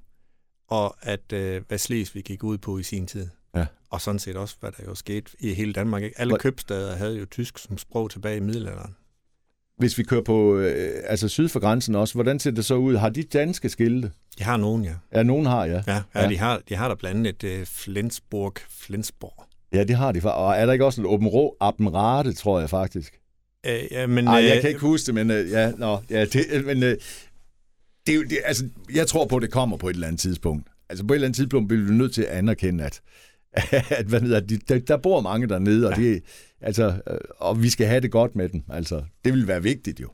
[0.68, 3.28] Og at øh, hvad Slesvig gik ud på i sin tid.
[3.54, 3.66] Ja.
[3.90, 6.02] Og sådan set også, hvad der jo skete i hele Danmark.
[6.02, 6.20] Ikke?
[6.20, 8.96] Alle købstader havde jo tysk som sprog tilbage i middelalderen.
[9.80, 12.96] Hvis vi kører på øh, altså syd for grænsen også, hvordan ser det så ud?
[12.96, 14.10] Har de danske skilte?
[14.38, 14.92] De har nogen, ja.
[15.14, 15.82] Ja, nogen har, ja.
[15.86, 16.28] Ja, ja, ja.
[16.28, 19.44] De, har, de har der blandt andet et uh, Flensburg, Flensborg.
[19.72, 20.34] Ja, det har de.
[20.34, 23.20] Og er der ikke også en Åben Rå, Appenrate, tror jeg faktisk?
[23.66, 26.24] Øh, ja, men, Ej, jeg øh, kan ikke huske det, men øh, ja, nå, ja,
[26.24, 26.96] det, men øh,
[28.06, 30.68] det, er det, altså, jeg tror på, at det kommer på et eller andet tidspunkt.
[30.88, 33.00] Altså på et eller andet tidspunkt bliver vi nødt til at anerkende, at,
[33.98, 36.22] at hvad hedder, de, der, der bor mange dernede, og, det,
[36.60, 38.62] altså, øh, og vi skal have det godt med dem.
[38.72, 40.08] Altså, det vil være vigtigt jo.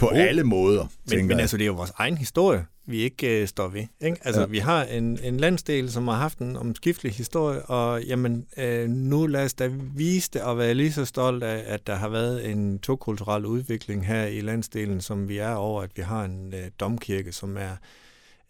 [0.00, 0.20] På Jo.
[0.20, 3.68] alle måder, Men, men altså, det er jo vores egen historie, vi ikke øh, står
[3.68, 3.84] ved.
[4.00, 4.16] Ikke?
[4.24, 4.46] Altså, Ja.
[4.46, 4.50] ja.
[4.50, 9.26] vi har en, en landsdel, som har haft en omskiftelig historie, og jamen, øh, nu
[9.26, 12.50] lad os da vise det og være lige så stolt af, at der har været
[12.50, 16.70] en tokulturel udvikling her i landsdelen, som vi er over, at vi har en øh,
[16.80, 17.76] domkirke, som er,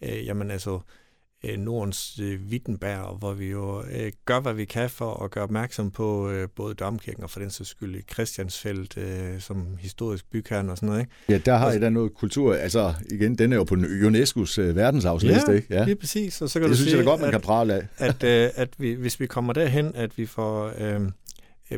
[0.02, 0.80] øh, jamen altså, øh,
[1.58, 5.90] Nordens øh, Wittenberg, hvor vi jo øh, gør, hvad vi kan for at gøre opmærksom
[5.90, 10.68] på øh, både domkirken og for den sags skyld i Christiansfeld øh, som historisk bykern
[10.70, 11.00] og sådan noget.
[11.00, 11.12] Ikke?
[11.28, 12.54] Ja, der har I da noget kultur.
[12.54, 15.66] Altså, igen, den er jo på UNESCO's øh, verdensarvsliste, ikke?
[15.74, 16.42] Ja, lige præcis.
[16.42, 17.86] Og så kan Det du synes se, jeg da godt, man at, kan prale af.
[17.98, 21.00] at, øh, at vi, hvis vi kommer derhen, at vi får øh, øh,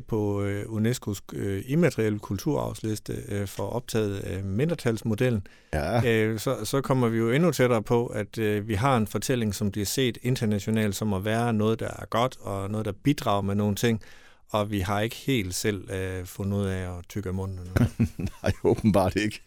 [0.00, 6.80] på øh, UNESCO's øh, immaterielle kulturarvsliste øh, får optaget øh, mindretalsmodellen, Ja, øh, så, så
[6.80, 10.18] kommer vi jo endnu tættere på, at øh, vi har en fortælling, som bliver set
[10.22, 14.02] internationalt som at være noget, der er godt, og noget, der bidrager med nogle ting,
[14.50, 17.68] og vi har ikke helt selv øh, fundet ud af at tykke af munden.
[18.42, 19.42] nej, åbenbart ikke.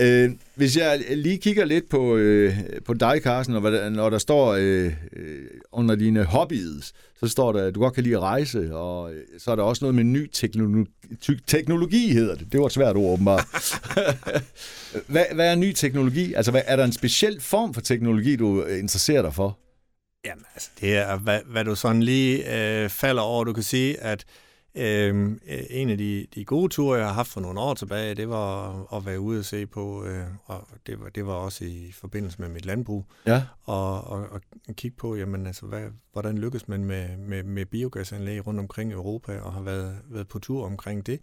[0.00, 4.10] Øh, hvis jeg lige kigger lidt på, øh, på dig, Carsten, og hvad der, når
[4.10, 8.14] der står øh, øh, under dine hobbies, så står der, at du godt kan lide
[8.14, 10.90] at rejse, og øh, så er der også noget med ny teknologi,
[11.46, 12.52] teknologi hedder det.
[12.52, 13.46] Det var et svært ord, åbenbart.
[15.12, 16.34] hvad, hvad er ny teknologi?
[16.34, 19.58] Altså, hvad, er der en speciel form for teknologi, du øh, interesserer dig for?
[20.24, 23.44] Jamen, altså, det er, hvad, hvad du sådan lige øh, falder over.
[23.44, 24.24] Du kan sige, at
[24.76, 25.32] øh,
[25.70, 28.96] en af de, de gode ture, jeg har haft for nogle år tilbage, det var
[28.96, 32.40] at være ude og se på, øh, og det var, det var også i forbindelse
[32.40, 34.40] med mit landbrug, Ja, og, og, og
[34.72, 35.82] kigge på, jamen, altså, hvad,
[36.12, 40.28] hvordan lykkes man med, med, med biogasanlæg rundt omkring i Europa, og har været, været
[40.28, 41.20] på tur omkring det.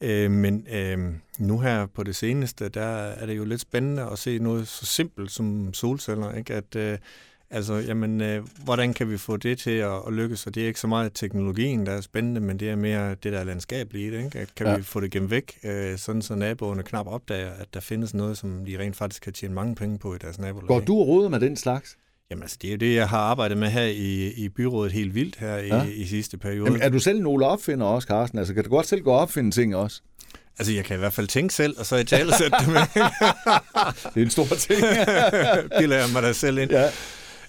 [0.00, 4.18] Øh, men øh, nu her på det seneste, der er det jo lidt spændende at
[4.18, 6.54] se noget så simpelt som solceller, ikke?
[6.54, 6.98] At, øh,
[7.52, 10.46] altså, jamen, øh, hvordan kan vi få det til at, at lykkes?
[10.46, 13.32] Og det er ikke så meget teknologien, der er spændende, men det er mere det,
[13.32, 14.38] der er landskabelige i det, ikke?
[14.38, 14.76] At kan Ja.
[14.76, 18.38] vi få det gemt væk, øh, sådan så naboerne knap opdager, at der findes noget,
[18.38, 20.68] som de rent faktisk kan tjene mange penge på i deres nabolag.
[20.68, 21.96] går du og med den slags?
[22.30, 25.14] Jamen altså, det er jo det, jeg har arbejdet med her i, i byrådet helt
[25.14, 25.76] vildt her i, Ja.
[25.76, 25.84] ja.
[25.94, 26.64] i sidste periode.
[26.66, 28.38] Jamen, er du selv nogle opfinder også, Carsten?
[28.38, 30.00] Altså, kan du godt selv gå og opfinde ting også?
[30.58, 32.80] Altså, jeg kan i hvert fald tænke selv, og så i tale sætte det med.
[34.14, 34.80] Det er en stor ting.
[35.78, 36.70] Bilder jeg mig da selv ind.
[36.70, 36.88] ja.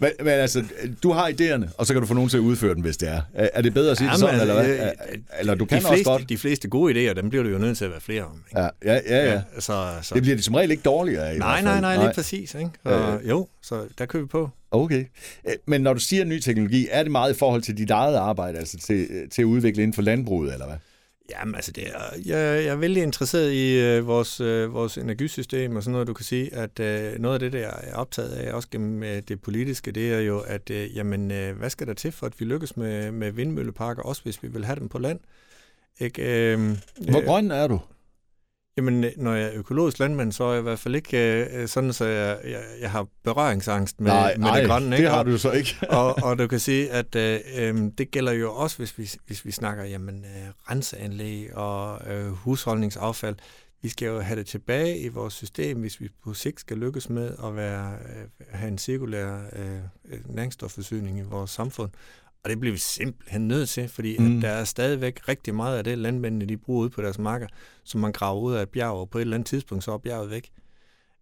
[0.03, 0.63] Men, men altså,
[1.03, 3.09] du har idéerne, og så kan du få nogen til at udføre den, hvis det
[3.09, 3.21] er.
[3.33, 4.69] Er, det bedre at sige det sådan, eller hvad?
[4.69, 4.91] øh, Er-
[5.39, 6.29] Eller du kan de også fleste, godt.
[6.29, 8.43] De fleste gode idéer, dem bliver du jo nødt til at være flere om.
[8.49, 8.61] Ikke?
[8.61, 9.31] Ja, ja, ja.
[9.33, 9.41] ja.
[9.59, 11.39] Så, så, Det bliver de som regel ikke dårligere af.
[11.39, 12.55] nej, nej, nej, lige præcis.
[12.55, 12.69] Ikke?
[12.85, 13.29] Så, Øh.
[13.29, 14.49] Jo, så der kører vi på.
[14.71, 15.05] Okay.
[15.47, 18.15] Øh, Men når du siger ny teknologi, er det meget i forhold til dit eget
[18.15, 20.75] arbejde, altså til, til at udvikle inden for landbruget, eller hvad?
[21.29, 25.75] Jamen altså, det er, jeg, jeg er vældig interesseret i øh, vores, øh, vores energisystem
[25.75, 26.07] og sådan noget.
[26.07, 29.03] Du kan sige, at øh, noget af det, der jeg er optaget af, også gennem
[29.03, 32.25] øh, det politiske, det er jo, at øh, jamen, øh, hvad skal der til for,
[32.25, 35.19] at vi lykkes med, med vindmølleparker, også hvis vi vil have dem på land?
[35.99, 36.59] Ikke, øh,
[37.09, 37.79] Hvor grøn er du?
[38.77, 41.67] Jamen, øh, når jeg er økologisk landmand, så er jeg i hvert fald ikke øh,
[41.67, 44.91] sådan, så jeg, jeg, jeg har berøringsangst med, nej, med nej, det grønne.
[44.91, 45.09] det ikke?
[45.09, 45.75] har Og- du så ikke.
[45.99, 49.45] og, og du kan sige, at øh, øh, det gælder jo også, hvis vi, hvis
[49.45, 53.35] vi snakker jamen, øh, renseanlæg og øh, husholdningsaffald.
[53.81, 57.09] Vi skal jo have det tilbage i vores system, hvis vi på sigt skal lykkes
[57.09, 59.79] med at være, øh, have en cirkulær øh,
[60.25, 61.89] næringsstofforsyning i vores samfund.
[62.43, 64.35] Og det bliver vi simpelthen nødt til, fordi Mm.
[64.37, 67.47] at der er stadigvæk rigtig meget af det, landmændene de bruger ude på deres marker,
[67.83, 69.97] som man graver ud af et bjerg, og på et eller andet tidspunkt, så er
[69.97, 70.49] bjerget væk.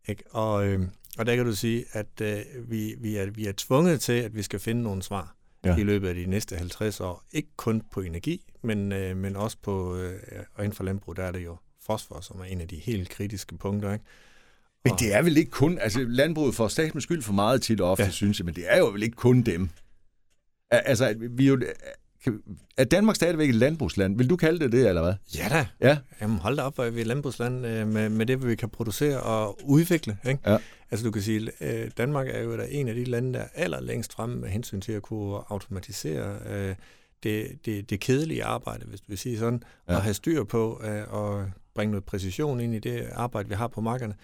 [0.07, 0.23] Ikke?
[0.31, 0.79] Og, øh,
[1.17, 2.39] og der kan du sige, at øh,
[2.71, 5.75] vi, vi, er, vi er tvunget til, at vi skal finde nogle svar Ja.
[5.77, 7.23] i løbet af de næste 50 år.
[7.31, 10.19] Ikke kun på energi, men, øh, men også på, øh,
[10.55, 13.09] og inden for landbrug, der er det jo fosfor, som er en af de helt
[13.09, 13.93] kritiske punkter.
[13.93, 14.05] Ikke?
[14.85, 17.91] Men det er vel ikke kun, altså landbruget får statsens skyld for meget tit og
[17.91, 18.03] ofte.
[18.03, 18.09] Ja.
[18.09, 19.69] synes jeg, men det er jo vel ikke kun dem.
[20.71, 21.61] Al- Altså, vi jo,
[22.77, 24.17] er Danmark stadigvæk et landbrugsland?
[24.17, 25.13] Vil du kalde det det, eller hvad?
[25.37, 25.67] Ja da.
[25.87, 25.97] Ja.
[26.21, 28.69] Jamen hold da op, hvor er vi et landbrugsland øh, med, med det, vi kan
[28.69, 30.17] producere og udvikle.
[30.27, 30.51] Ikke?
[30.51, 30.57] Ja.
[30.91, 33.47] Altså du kan sige, øh, Danmark er jo da en af de lande, der er
[33.53, 36.75] allerlængst fremme med hensyn til at kunne automatisere øh,
[37.23, 39.95] det, det, det kedelige arbejde, hvis vi siger sådan, Ja.
[39.95, 43.67] og have styr på øh, og bringe noget præcision ind i det arbejde, vi har
[43.67, 44.15] på markerne.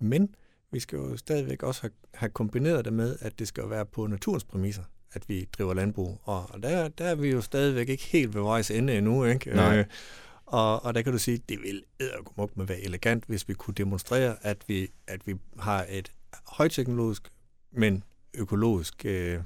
[0.00, 0.34] Men
[0.72, 4.06] vi skal jo stadigvæk også have, have kombineret det med, at det skal være på
[4.06, 4.82] naturens præmisser,
[5.14, 6.20] at vi driver landbrug.
[6.24, 9.24] Og, der, der er vi jo stadigvæk ikke helt ved vejs ende endnu.
[9.24, 9.50] Ikke?
[9.50, 9.78] Nej.
[9.78, 9.84] Øh,
[10.46, 13.74] Og, og der kan du sige, det vil eddergumuk med være elegant, hvis vi kunne
[13.74, 16.12] demonstrere, at vi, at vi har et
[16.46, 17.22] højteknologisk,
[17.72, 18.02] men
[18.34, 19.38] økologisk øh,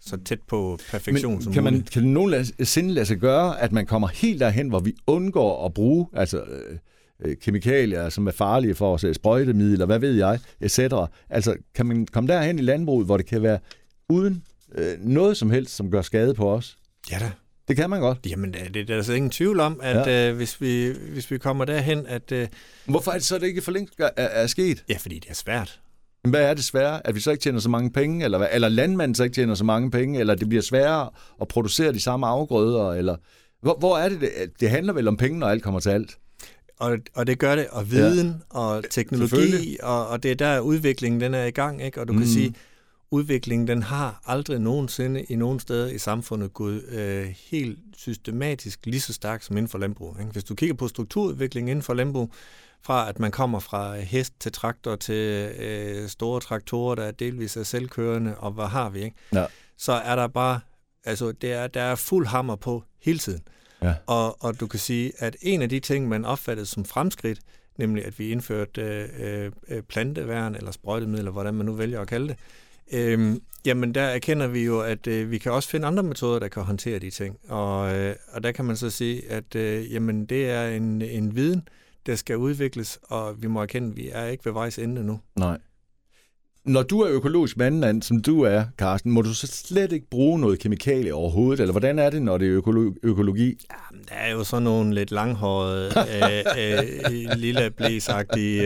[0.00, 1.90] så tæt på perfektion Men som kan, man, muligt.
[1.90, 5.74] kan det nogensinde lade sig gøre, at man kommer helt derhen, hvor vi undgår at
[5.74, 6.78] bruge altså, øh,
[7.24, 10.78] øh, kemikalier, som er farlige for os, øh, sprøjtemidler, hvad ved jeg, etc.
[11.30, 13.58] Altså, kan man komme derhen i landbruget, hvor det kan være
[14.08, 16.76] uden øh, noget som helst, som gør skade på os?
[17.10, 17.30] Ja da.
[17.68, 18.18] Det kan man godt.
[18.26, 20.30] Jamen, det er der altså ingen tvivl om, at ja.
[20.30, 22.32] øh, hvis, vi, hvis vi kommer derhen, at...
[22.32, 22.48] Øh,
[22.86, 24.84] Hvorfor er det så, det ikke for længst er, er sket?
[24.88, 25.80] ja, fordi det er svært.
[26.28, 27.06] Hvad er det svære?
[27.06, 28.24] At vi så ikke tjener så mange penge?
[28.24, 30.20] Eller, eller landmanden så ikke tjener så mange penge?
[30.20, 32.92] Eller det bliver sværere at producere de samme afgrøder?
[32.92, 33.16] Eller,
[33.62, 34.30] hvor, hvor er det, det?
[34.60, 36.18] Det handler vel om penge, når alt kommer til alt.
[36.78, 38.58] Og, og det gør det, og viden ja.
[38.58, 42.00] og teknologi, og, og det er der udviklingen den er i gang, ikke?
[42.00, 42.18] Og du mm.
[42.18, 42.54] kan sige,
[43.12, 49.00] udviklingen den har aldrig nogensinde i nogen steder i samfundet gået øh, helt systematisk lige
[49.00, 50.16] så stærkt som inden for landbrug.
[50.20, 50.32] Ikke?
[50.32, 52.32] Hvis du kigger på strukturudviklingen inden for landbrug,
[52.82, 57.56] fra at man kommer fra hest til traktor til øh, store traktorer, der er delvis
[57.56, 59.16] er selvkørende, og hvad har vi, ikke?
[59.34, 59.46] Ja.
[59.78, 60.60] så er der bare,
[61.04, 63.42] altså det er, der er fuld hammer på hele tiden.
[63.82, 63.94] Ja.
[64.06, 67.40] Og, og du kan sige, at en af de ting, man opfattede som fremskridt,
[67.78, 72.28] nemlig at vi indførte øh, øh, planteværn eller sprøjtemidler, hvordan man nu vælger at kalde
[72.28, 72.36] det,
[72.94, 76.48] øh, jamen der erkender vi jo, at øh, vi kan også finde andre metoder, der
[76.48, 77.38] kan håndtere de ting.
[77.48, 81.36] Og, øh, og der kan man så sige, at øh, jamen, det er en, en
[81.36, 81.68] viden,
[82.06, 85.20] der skal udvikles, og vi må erkende, at vi er ikke ved vejs ende nu.
[85.36, 85.58] Nej.
[86.64, 90.40] Når du er økologisk mandmand, som du er, Carsten, må du så slet ikke bruge
[90.40, 91.60] noget kemikalie overhovedet?
[91.60, 93.58] Eller hvordan er det, når det er økolo- økologi?
[93.90, 98.62] Jamen, der er jo sådan nogle lidt langhårede, øh, øh, lille blæsagtige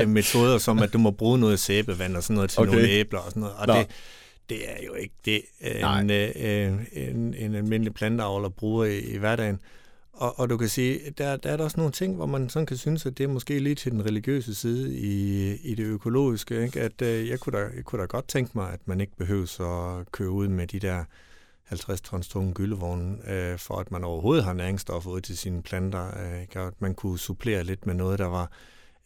[0.00, 2.70] øh, metoder, som at du må bruge noget sæbevand og sådan noget til Okay.
[2.72, 3.56] nogle æbler og sådan noget.
[3.58, 3.74] Og Nå.
[3.74, 3.86] det,
[4.48, 5.40] det er jo ikke det,
[6.00, 9.58] en, øh, en, en almindelig planteavler bruger i, i hverdagen.
[10.18, 12.66] Og, og du kan sige, der, der er der også nogle ting, hvor man sådan
[12.66, 16.64] kan synes, at det er måske lige til den religiøse side i, i det økologiske.
[16.64, 16.80] Ikke?
[16.80, 19.98] At øh, jeg, kunne da, jeg kunne da godt tænke mig, at man ikke behøver
[19.98, 21.04] at køre ud med de der
[21.64, 26.06] 50 tons tunge gyldevogne, øh, for at man overhovedet har næringsstoffer ud til sine planter.
[26.06, 26.60] Øh, ikke?
[26.60, 28.50] Og at man kunne supplere lidt med noget, der var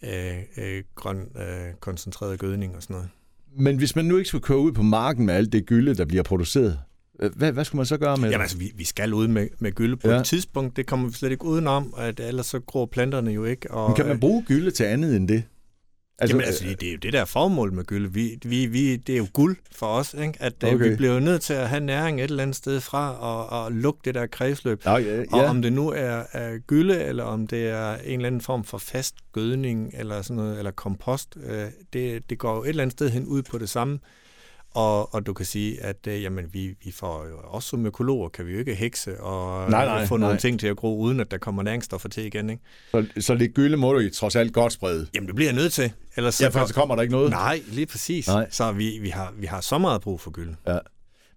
[0.02, 3.08] øh, øh, grøn øh, koncentreret gødning og sådan noget.
[3.56, 6.04] Men hvis man nu ikke skulle køre ud på marken med alt det gylde, der
[6.04, 6.78] bliver produceret,
[7.36, 8.42] hvad, hvad skulle man så gøre med Jamen det?
[8.42, 10.18] altså, vi, vi skal ud med, med gylde på Ja.
[10.20, 10.76] et tidspunkt.
[10.76, 13.70] Det kommer vi slet ikke udenom, at ellers så gror planterne jo ikke.
[13.70, 15.42] Og, Men kan man bruge gylde til andet end det?
[16.18, 18.12] Altså, Jamen altså, det er jo det der formål med gylde.
[18.12, 20.42] Vi, vi, vi, det er jo guld for os, ikke?
[20.42, 20.90] at Okay.
[20.90, 23.72] vi bliver jo nødt til at have næring et eller andet sted fra og, og
[23.72, 24.82] lukke det der kredsløb.
[24.86, 25.48] Ja, ja, Og ja.
[25.50, 28.78] om det nu er, er gylde, eller om det er en eller anden form for
[28.78, 32.92] fast gødning, eller sådan noget, eller kompost, øh, det, det går jo et eller andet
[32.92, 33.98] sted hen ud på det samme.
[34.74, 38.28] Og, og du kan sige, at øh, jamen, vi, vi får jo også som økologer,
[38.28, 40.40] kan vi jo ikke hekse og Nej, nej, få nogle nej.
[40.40, 42.50] ting til at gro, uden at der kommer næringsstoffer til igen.
[42.50, 42.62] Ikke?
[42.90, 45.06] Så, så lidt gylde må du i trods alt godt sprede.
[45.14, 45.92] Jamen, det bliver jeg nødt til.
[46.16, 47.30] Ellers Ja, for så kommer der ikke noget.
[47.30, 48.28] Nej, lige præcis.
[48.28, 48.46] Nej.
[48.50, 50.56] Så vi, vi, har, vi har så meget brug for gylde.
[50.66, 50.78] Ja.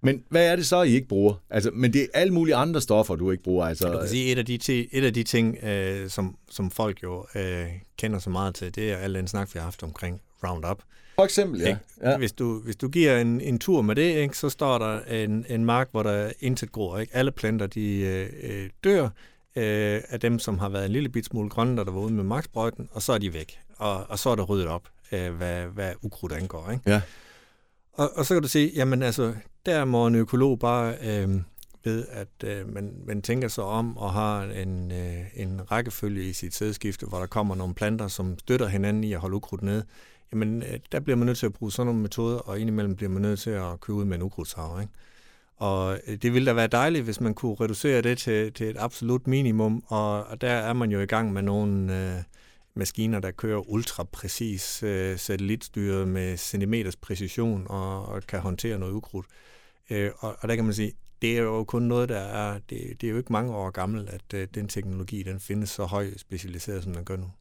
[0.01, 1.33] Men hvad er det så, I ikke bruger?
[1.49, 3.65] Altså, men det er alle mulige andre stoffer, du ikke bruger.
[3.65, 6.71] Altså, Du kan sige, et af de, ti- et af de ting, øh, som, som
[6.71, 7.65] folk jo øh,
[7.97, 10.81] kender så meget til, det er al den snak, vi har haft omkring Roundup.
[11.15, 11.67] For eksempel, ja.
[11.67, 11.79] Ikke?
[12.01, 12.17] ja.
[12.17, 15.45] Hvis, du, hvis du giver en, en tur med det, ikke, så står der en,
[15.49, 16.97] en mark, hvor der intet gror.
[16.97, 17.15] Ikke?
[17.15, 19.03] Alle planter de øh, øh, dør
[19.55, 22.23] øh, af dem, som har været en lille bit smule grønne, der var ude med
[22.23, 23.59] marksprøjten, og så er de væk.
[23.77, 26.71] Og, og så er der ryddet op, øh, hvad, hvad ukrudt angår.
[26.71, 26.91] Ikke?
[26.91, 27.01] Ja.
[27.93, 29.33] Og, og så kan du sige, jamen altså,
[29.65, 31.29] der må en økolog bare øh,
[31.83, 36.33] ved, at øh, man, man tænker sig om og har en, øh, en rækkefølge i
[36.33, 39.85] sit sædskifte, hvor der kommer nogle planter, som støtter hinanden i at holde ukrudt nede.
[40.31, 43.09] Jamen, øh, der bliver man nødt til at bruge sådan nogle metoder, og indimellem bliver
[43.09, 44.93] man nødt til at købe ud med en ukrudtshav, ikke?
[45.57, 48.75] Og øh, det ville da være dejligt, hvis man kunne reducere det til, til et
[48.79, 52.23] absolut minimum, og, og der er man jo i gang med nogle øh,
[52.75, 59.25] maskiner, der kører ultrapræcis øh, satellitstyret med centimeters præcision og, og kan håndtere noget ukrudt.
[59.89, 63.01] Øh, og, og der kan man sige, det er jo kun noget, der er, det,
[63.01, 66.19] det er jo ikke mange år gammel, at øh, den teknologi, den findes så højt
[66.19, 67.31] specialiseret, som den gør nu.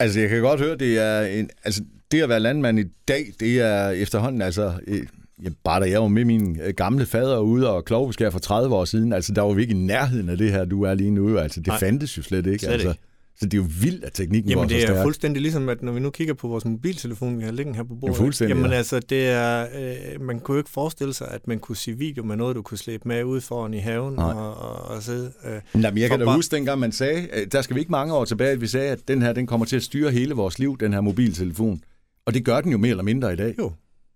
[0.00, 1.82] Altså, jeg kan godt høre, det er en, altså,
[2.12, 5.02] det at være landmand i dag, det er efterhånden, altså, øh,
[5.44, 8.74] ja, bare da jeg var med min øh, gamle fader ude og klovbeskær for 30
[8.74, 11.10] år siden, altså, der var vi ikke i nærheden af det her, du er lige
[11.10, 11.38] nu.
[11.38, 11.78] Altså, det Nej.
[11.78, 12.58] fandtes jo slet ikke.
[12.58, 12.88] Slet altså.
[12.88, 13.00] ikke.
[13.40, 14.98] Så det er jo vildt, at teknikken går Jamen så det er stærkt.
[14.98, 17.84] jo fuldstændig ligesom, at når vi nu kigger på vores mobiltelefon, vi har liggende her
[17.84, 18.16] på bordet.
[18.16, 18.76] fuldstændig, Jamen ja.
[18.76, 19.66] altså, det er,
[20.14, 22.62] øh, man kunne jo ikke forestille sig, at man kunne se video med noget, du
[22.62, 24.24] kunne slæbe med ud foran i haven Nej.
[24.32, 25.32] og, og, og sidde.
[25.44, 25.60] Øh.
[25.82, 27.92] Nej, men jeg kan da bare- huske dengang, man sagde, øh, der skal vi ikke
[27.92, 30.34] mange år tilbage, at vi sagde, at den her, den kommer til at styre hele
[30.34, 31.80] vores liv, den her mobiltelefon.
[32.26, 33.54] Og det gør den jo mere eller mindre i dag.
[33.58, 33.72] Jo.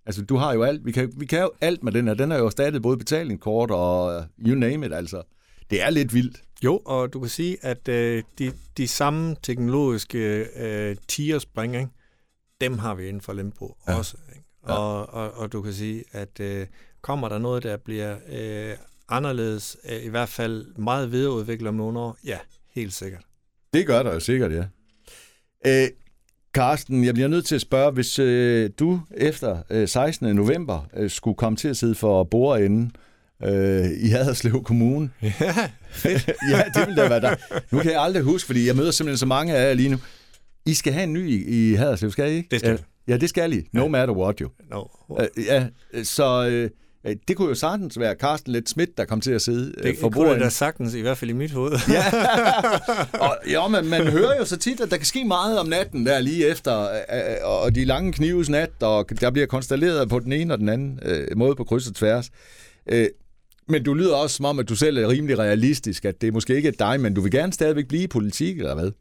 [0.07, 0.85] Altså, du har jo alt.
[0.87, 2.15] Vi kan, vi kan jo alt med den her.
[2.15, 5.23] Den er jo erstattet både betalingskort og uh, you name it, altså.
[5.71, 6.43] Det er lidt vildt.
[6.65, 11.89] Jo, og du kan sige, at øh, de, de samme teknologiske øh, tierspring, ikke?
[12.61, 13.99] dem har vi inden for Lembo ja.
[13.99, 14.17] også.
[14.29, 14.45] Ikke?
[14.69, 14.73] Ja.
[14.73, 16.67] Og, og, og du kan sige, at øh,
[17.01, 18.77] kommer der noget, der bliver øh,
[19.09, 22.39] anderledes, øh, i hvert fald meget videreudviklet om nogle år, ja,
[22.75, 23.23] helt sikkert.
[23.73, 24.65] Det gør der jo sikkert, ja.
[25.67, 25.89] Øh,
[26.53, 30.37] Carsten, jeg bliver nødt til at spørge, hvis øh, du efter øh, 16.
[30.37, 33.12] november øh, skulle komme til at sidde for bordenden øh,
[34.01, 35.11] i Haderslev Kommune.
[35.23, 36.27] Ja, fedt.
[36.51, 37.35] ja, det vil da være der.
[37.71, 39.99] Nu kan jeg aldrig huske, fordi jeg møder simpelthen så mange af jer lige nu.
[40.67, 42.49] I skal have en ny i, i Haderslev, skal I ikke?
[42.51, 42.71] Det skal
[43.09, 43.69] ja, ja, det skal I.
[43.73, 44.49] No matter what, jo.
[44.71, 44.83] No.
[45.21, 45.67] Øh, ja,
[46.05, 46.71] så øh,
[47.29, 49.99] det kunne jo sagtens være Carsten Let Schmidt, der kom til at sidde øh, Det,
[49.99, 51.73] for det kunne da sagtens, i hvert fald i mit hoved.
[51.89, 52.05] Ja,
[53.27, 56.07] og, jo, men man hører jo så tit, at der kan ske meget om natten
[56.07, 60.19] der lige efter, øh, øh, og de lange knives nat, og der bliver konstateret på
[60.19, 62.31] den ene og den anden øh, måde på kryds og tværs.
[62.87, 63.07] Øh,
[63.73, 66.57] men du lyder også som om, at du selv er rimelig realistisk, at det måske
[66.57, 68.93] ikke er dig, men du vil gerne stadigvæk blive i politik, eller hvad?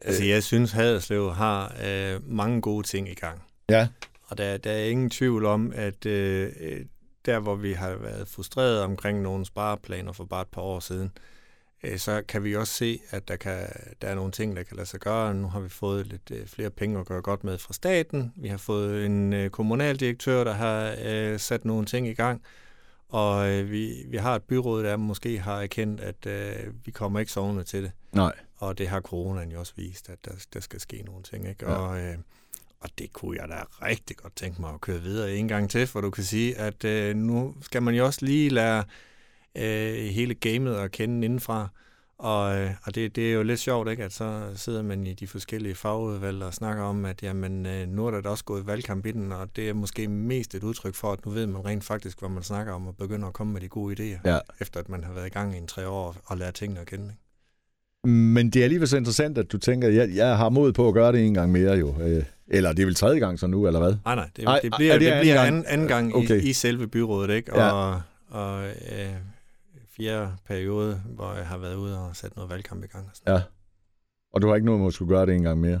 [0.00, 3.42] Altså, jeg synes, Haderslev har øh, mange gode ting i gang.
[3.68, 3.88] Ja.
[4.24, 6.80] Og der, der er ingen tvivl om, at øh, øh,
[7.26, 11.10] der, hvor vi har været frustreret omkring nogle spareplaner for bare et par år siden,
[11.84, 13.58] øh, så kan vi også se, at der, kan,
[14.02, 15.34] der er nogle ting, der kan lade sig gøre.
[15.34, 18.32] Nu har vi fået lidt øh, flere penge at gøre godt med fra staten.
[18.36, 22.42] Vi har fået en øh, kommunaldirektør, der har øh, sat nogle ting i gang.
[23.12, 27.20] Og øh, vi, vi har et byråd, der måske har erkendt, at øh, vi kommer
[27.20, 27.92] ikke sovende til det.
[28.12, 28.32] Nej.
[28.56, 31.48] Og det har coronaen jo også vist, at der, der skal ske nogle ting.
[31.48, 31.70] Ikke?
[31.70, 31.74] Ja.
[31.74, 32.16] Og, øh,
[32.80, 35.86] og det kunne jeg da rigtig godt tænke mig at køre videre en gang til,
[35.86, 38.84] for du kan sige, at øh, nu skal man jo også lige lære
[39.54, 41.68] øh, hele gamet at kende indenfra.
[42.24, 44.04] Og, øh, og det, det er jo lidt sjovt, ikke?
[44.04, 48.06] at så sidder man i de forskellige fagudvalg og snakker om, at jamen, øh, nu
[48.06, 50.94] er der da også gået valgkamp i den, og det er måske mest et udtryk
[50.94, 53.52] for, at nu ved man rent faktisk, hvad man snakker om, og begynder at komme
[53.52, 54.38] med de gode idéer, Ja.
[54.60, 56.86] efter at man har været i gang i en tre år og lært tingene at
[56.86, 57.04] kende.
[57.04, 57.18] Ikke?
[58.14, 60.88] Men det er alligevel så interessant, at du tænker, at jeg, jeg har mod på
[60.88, 61.94] at gøre det en gang mere jo.
[62.00, 63.94] Øh, Eller det er vel tredje gang så nu, eller hvad?
[64.04, 65.46] Nej, nej, det, Ej, det er bliver, det det, det anden bliver gang?
[65.46, 66.42] anden, anden gang Okay.
[66.42, 67.58] i, i selve byrådet, ikke?
[67.58, 67.70] Ja.
[67.72, 68.72] Og, og øh,
[69.96, 73.04] fjerde periode, hvor jeg har været ude og sat noget valgkamp i gang.
[73.04, 73.34] Og sådan.
[73.34, 73.42] Ja.
[74.32, 75.80] Og du har ikke noget mod at skulle gøre det en gang mere?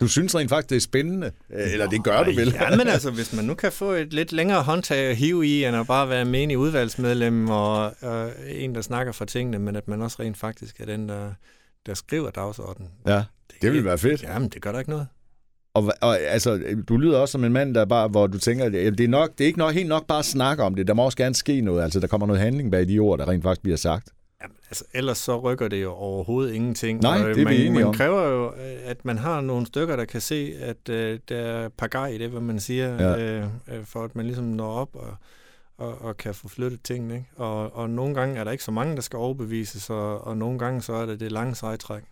[0.00, 1.32] Du synes rent faktisk, det er spændende?
[1.50, 2.52] Øh, Eller det gør du vel?
[2.52, 5.64] Ja, men altså, hvis man nu kan få et lidt længere håndtag at hive i,
[5.64, 9.88] end at bare være menig udvalgsmedlem og, og en, der snakker for tingene, men at
[9.88, 11.32] man også rent faktisk er den, der,
[11.86, 12.90] der skriver dagsordenen.
[13.06, 13.24] Ja,
[13.62, 14.22] det vil være fedt.
[14.22, 15.06] Jamen, det gør der ikke noget.
[15.74, 19.00] Og, og altså, du lyder også som en mand, der bare, hvor du tænker, det
[19.00, 20.86] er, nok, det er ikke nok, helt nok bare at snakke om det.
[20.86, 21.82] Der må også gerne ske noget.
[21.82, 24.08] Altså, der kommer noget handling bag de ord, der rent faktisk bliver sagt.
[24.42, 27.00] Jamen, altså, ellers så rykker det jo overhovedet ingenting.
[27.00, 27.94] Nej, Og, det er vi man, enige man om.
[27.94, 31.68] kræver jo, øh, at man har nogle stykker, der kan se, at øh, der er
[31.68, 33.38] par i det, hvad man siger, Ja.
[33.38, 35.14] øh, øh, for at man ligesom når op og,
[35.78, 37.14] og, og kan få flyttet tingene.
[37.14, 37.26] Ikke?
[37.36, 40.58] Og, og nogle gange er der ikke så mange, der skal overbevises, og, og nogle
[40.58, 42.02] gange så er det det lange sejtræk.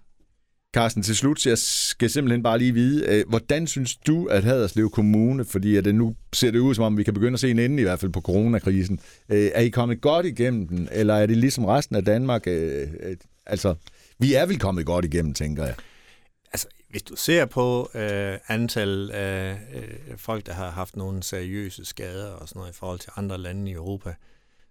[0.74, 4.90] Carsten, til slut, jeg skal simpelthen bare lige vide, øh, hvordan synes du, at Haderslev
[4.90, 7.50] Kommune, fordi at det nu ser det ud som om, vi kan begynde at se
[7.50, 11.14] en ende i hvert fald på coronakrisen, øh, er I kommet godt igennem den, eller
[11.14, 12.46] er det ligesom resten af Danmark?
[12.46, 13.74] Øh, øh, altså,
[14.18, 15.74] vi er vel kommet godt igennem, tænker jeg.
[16.52, 21.84] Altså, hvis du ser på øh, antal af øh, folk, der har haft nogle seriøse
[21.84, 24.14] skader og sådan noget i forhold til andre lande i Europa,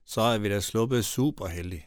[0.06, 1.86] så er vi da sluppet super heldige.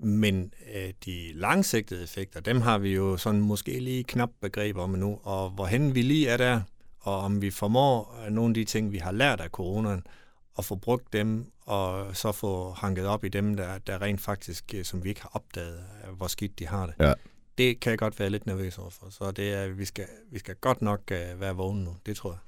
[0.00, 4.90] Men øh, de langsigtede effekter, dem har vi jo sådan måske lige knap begreb om
[4.90, 6.60] nu, og hvorhen vi lige er der,
[7.00, 10.02] og om vi formår øh, nogle af de ting, vi har lært af coronaen,
[10.58, 14.74] at få brugt dem, og så få hanket op i dem, der, der rent faktisk,
[14.74, 16.94] øh, som vi ikke har opdaget, øh, hvor skidt de har det.
[17.00, 17.12] Ja.
[17.58, 20.54] Det kan jeg godt være lidt nervøs overfor, så det er, vi, skal, vi skal
[20.54, 22.38] godt nok være vågne nu, det tror jeg.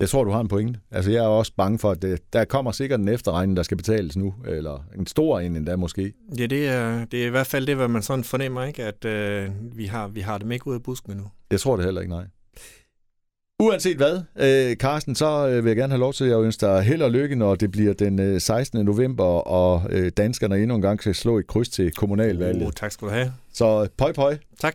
[0.00, 0.80] Jeg tror, du har en pointe.
[0.90, 3.76] Altså, jeg er også bange for, at det, der kommer sikkert en efterregning, der skal
[3.76, 6.12] betales nu, eller en stor en endda måske.
[6.38, 8.84] Ja, det er, det er i hvert fald det, hvad man sådan fornemmer, ikke?
[8.84, 11.26] at uh, vi, har, vi har dem ikke ude af busken endnu.
[11.50, 12.24] Jeg tror det heller ikke, nej.
[13.60, 16.82] Uanset hvad, øh, Carsten, så øh, vil jeg gerne have lov til at ønske dig
[16.82, 18.84] held og lykke, når det bliver den øh, 16.
[18.84, 22.66] november, og øh, danskerne endnu en gang skal slå et kryds til kommunalvalget.
[22.66, 23.32] Oh, tak skal du have.
[23.52, 24.38] Så pøj pøj.
[24.60, 24.74] Tak.